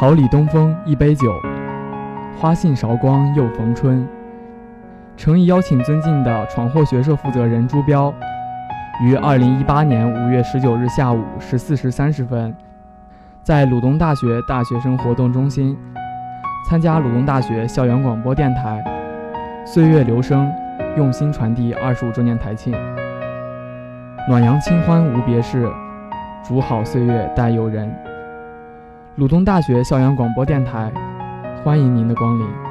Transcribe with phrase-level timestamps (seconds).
[0.00, 1.30] 桃李东风一杯酒，
[2.38, 4.08] 花信韶光又逢春。
[5.14, 8.10] 诚意邀请尊敬的闯祸学社负责人朱彪，
[9.02, 12.56] 于二零一八年五月十九日下午十四时三十分，
[13.42, 15.76] 在鲁东大学大学生活动中心
[16.66, 18.82] 参加鲁东大学校园广播电台
[19.66, 20.50] “岁月留声，
[20.96, 22.72] 用心传递”二十五周年台庆。
[24.26, 25.70] 暖阳清欢无别事，
[26.42, 27.94] 煮好岁月待友人。
[29.16, 30.90] 鲁东大学校园广播电台，
[31.64, 32.69] 欢迎您的光临。